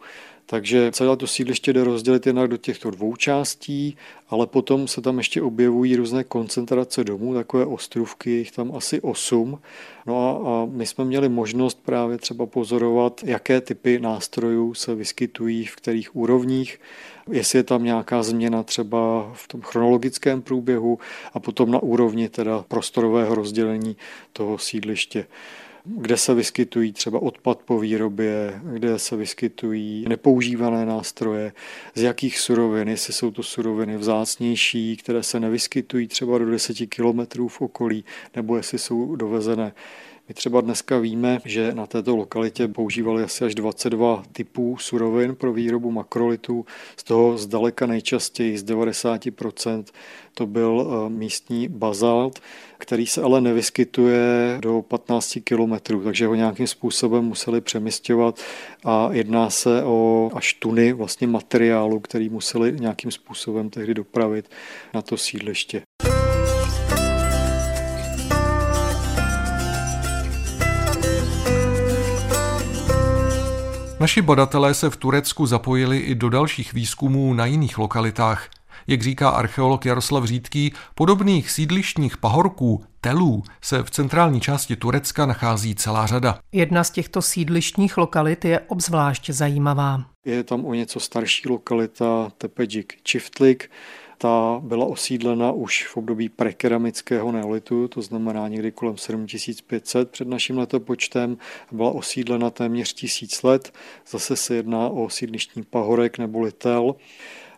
[0.47, 3.97] Takže celé to sídliště jde rozdělit jednak do těchto dvou částí,
[4.29, 9.59] ale potom se tam ještě objevují různé koncentrace domů, takové ostrůvky, jich tam asi osm.
[10.07, 15.67] No a, a my jsme měli možnost právě třeba pozorovat, jaké typy nástrojů se vyskytují
[15.67, 16.81] v kterých úrovních,
[17.31, 20.99] jestli je tam nějaká změna třeba v tom chronologickém průběhu
[21.35, 23.97] a potom na úrovni teda prostorového rozdělení
[24.33, 25.27] toho sídliště
[25.85, 31.53] kde se vyskytují třeba odpad po výrobě, kde se vyskytují nepoužívané nástroje,
[31.95, 37.49] z jakých surovin, jestli jsou to suroviny vzácnější, které se nevyskytují třeba do 10 kilometrů
[37.49, 38.05] v okolí,
[38.37, 39.73] nebo jestli jsou dovezené
[40.29, 45.53] my třeba dneska víme, že na této lokalitě používali asi až 22 typů surovin pro
[45.53, 46.67] výrobu makrolitů,
[46.97, 49.85] z toho zdaleka nejčastěji z 90%
[50.35, 52.41] to byl eh, místní bazalt,
[52.79, 58.41] který se ale nevyskytuje do 15 kilometrů, takže ho nějakým způsobem museli přemysťovat
[58.85, 64.51] a jedná se o až tuny vlastně materiálu, který museli nějakým způsobem tehdy dopravit
[64.95, 65.83] na to sídliště.
[74.05, 78.49] Naši badatelé se v Turecku zapojili i do dalších výzkumů na jiných lokalitách.
[78.87, 85.75] Jak říká archeolog Jaroslav Řídký, podobných sídlištních pahorků, telů, se v centrální části Turecka nachází
[85.75, 86.39] celá řada.
[86.53, 90.05] Jedna z těchto sídlištních lokalit je obzvlášť zajímavá.
[90.25, 93.71] Je tam o něco starší lokalita Tepedžik Čiftlik,
[94.19, 100.59] ta byla osídlena už v období prekeramického neolitu, to znamená někdy kolem 7500 před naším
[100.59, 101.39] letopočtem.
[101.73, 103.73] Byla osídlena téměř tisíc let.
[104.09, 106.95] Zase se jedná o sídlištní pahorek nebo litel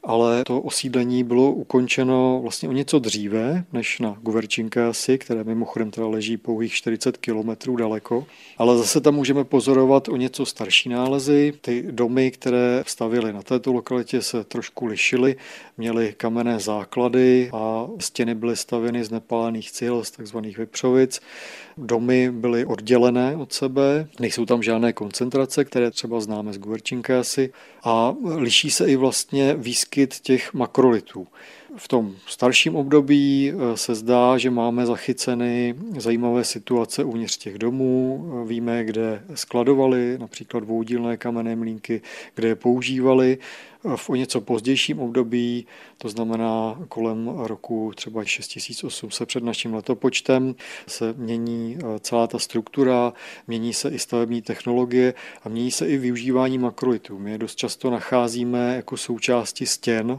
[0.06, 6.06] ale to osídlení bylo ukončeno vlastně o něco dříve než na Guverčinkásy, které mimochodem teda
[6.06, 8.26] leží pouhých 40 kilometrů daleko.
[8.58, 11.52] Ale zase tam můžeme pozorovat o něco starší nálezy.
[11.60, 15.36] Ty domy, které stavili na této lokalitě, se trošku lišily.
[15.78, 21.20] Měly kamenné základy a stěny byly stavěny z nepálených cihel, z takzvaných vypřovic.
[21.78, 27.52] Domy byly oddělené od sebe, nejsou tam žádné koncentrace, které třeba známe z Guverčinkásy
[27.84, 31.26] a liší se i vlastně výskyt těch makrolitů.
[31.76, 38.24] V tom starším období eh, se zdá, že máme zachyceny zajímavé situace uvnitř těch domů.
[38.46, 42.00] Víme, kde skladovali například dvoudílné kamenné mlínky,
[42.34, 43.38] kde je používali.
[43.96, 45.66] V o něco pozdějším období,
[45.98, 50.54] to znamená kolem roku třeba 6800 před naším letopočtem,
[50.86, 53.12] se mění eh, celá ta struktura,
[53.46, 57.18] mění se i stavební technologie a mění se i využívání makrolitů.
[57.18, 60.18] My je dost často nacházíme jako součásti stěn,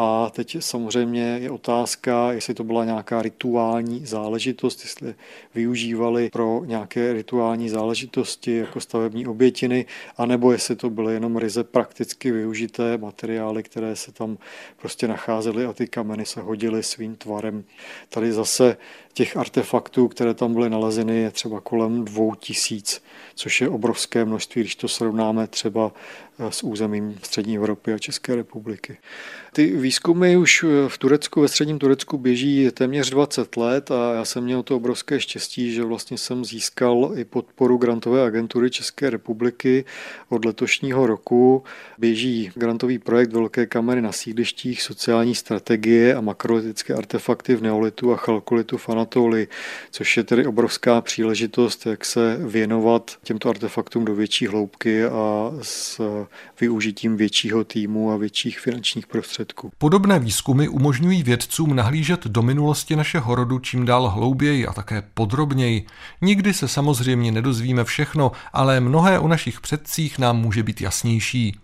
[0.00, 5.14] a teď samozřejmě je otázka, jestli to byla nějaká rituální záležitost, jestli
[5.54, 9.86] využívali pro nějaké rituální záležitosti jako stavební obětiny,
[10.16, 14.38] anebo jestli to byly jenom ryze prakticky využité materiály, které se tam
[14.76, 17.64] prostě nacházely a ty kameny se hodily svým tvarem.
[18.08, 18.76] Tady zase
[19.18, 23.02] těch artefaktů, které tam byly nalezeny, je třeba kolem dvou tisíc,
[23.34, 25.92] což je obrovské množství, když to srovnáme třeba
[26.38, 28.98] eh, s územím střední Evropy a České republiky.
[29.52, 34.24] Ty výzkumy už eh, v Turecku, ve středním Turecku běží téměř 20 let a já
[34.24, 39.84] jsem měl to obrovské štěstí, že vlastně jsem získal i podporu grantové agentury České republiky
[40.28, 41.62] od letošního roku.
[41.98, 48.16] Běží grantový projekt Velké kamery na sídlištích, sociální strategie a makrolitické artefakty v neolitu a
[48.16, 49.48] chalkolitu fanat Anatolii,
[49.90, 56.00] což je tedy obrovská příležitost, jak se věnovat těmto artefaktům do větší hloubky a s
[56.60, 59.70] využitím většího týmu a větších finančních prostředků.
[59.78, 65.86] Podobné výzkumy umožňují vědcům nahlížet do minulosti našeho rodu čím dál hlouběji a také podrobněji.
[66.20, 71.56] Nikdy se samozřejmě nedozvíme všechno, ale mnohé o našich předcích nám může být jasnější.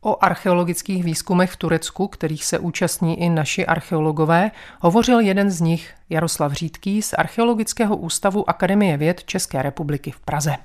[0.00, 5.94] O archeologických výzkumech v Turecku, kterých se účastní i naši archeologové, hovořil jeden z nich,
[6.10, 10.56] Jaroslav Řídký z Archeologického ústavu Akademie věd České republiky v Praze.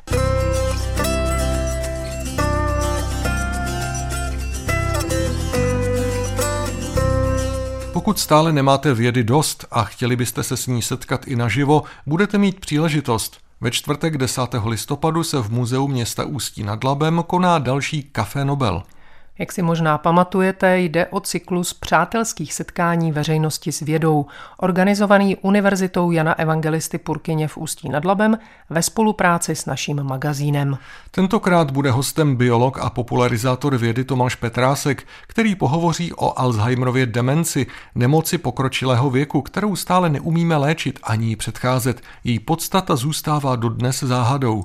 [7.94, 12.38] Pokud stále nemáte vědy dost a chtěli byste se s ní setkat i naživo, budete
[12.38, 13.38] mít příležitost.
[13.62, 14.42] Ve čtvrtek 10.
[14.66, 18.84] listopadu se v muzeu města Ústí nad Labem koná další Café Nobel.
[19.40, 24.26] Jak si možná pamatujete, jde o cyklus přátelských setkání veřejnosti s vědou,
[24.58, 28.38] organizovaný Univerzitou Jana Evangelisty Purkyně v Ústí nad Labem
[28.70, 30.78] ve spolupráci s naším magazínem.
[31.12, 38.38] Tentokrát bude hostem biolog a popularizátor vědy Tomáš Petrásek, který pohovoří o Alzheimerově demenci, nemoci
[38.38, 42.02] pokročilého věku, kterou stále neumíme léčit ani předcházet.
[42.24, 44.64] Její podstata zůstává dodnes záhadou.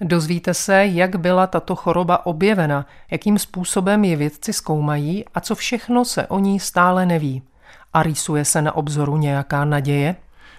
[0.00, 6.04] Dozvíte se, jak byla tato choroba objevena, jakým způsobem je vědci zkoumají a co všechno
[6.04, 7.42] se o ní stále neví.
[7.92, 10.16] A rýsuje se na obzoru nějaká naděje?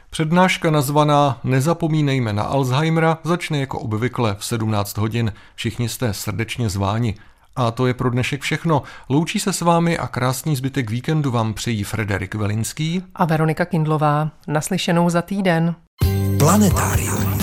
[0.10, 5.34] Přednáška nazvaná Nezapomínejme na Alzheimera začne jako obvykle v 17 hodin.
[5.56, 7.16] Všichni jste srdečně zváni.
[7.56, 8.84] A to je pro dnešek všechno.
[9.10, 14.30] Loučí se s vámi a krásný zbytek víkendu vám přejí Frederik Velinský a Veronika Kindlová.
[14.48, 15.76] Naslyšenou za týden.
[16.40, 17.43] Planetárium.